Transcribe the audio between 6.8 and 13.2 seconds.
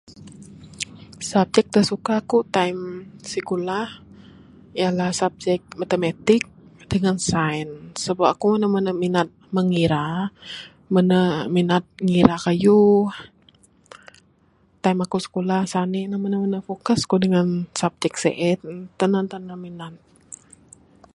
dangan science. Sebab aku mene-mene minat mengira, mene minat ngira kayuh.